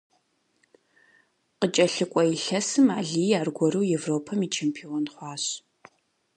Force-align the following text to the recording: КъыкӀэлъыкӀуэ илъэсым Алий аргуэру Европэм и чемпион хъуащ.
КъыкӀэлъыкӀуэ 1.59 2.23
илъэсым 2.35 2.87
Алий 2.97 3.31
аргуэру 3.39 3.89
Европэм 3.97 4.39
и 4.45 4.49
чемпион 4.55 5.05
хъуащ. 5.13 5.43